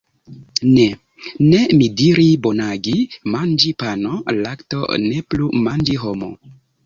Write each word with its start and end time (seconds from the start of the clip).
Ne, 0.67 0.85
ne, 1.49 1.59
mi 1.81 1.89
diri 1.99 2.23
bonagi, 2.45 2.95
manĝi 3.35 3.73
pano, 3.85 4.15
lakto, 4.39 4.81
ne 5.07 5.21
plu 5.35 5.51
manĝi 5.69 5.99
homo. 6.05 6.33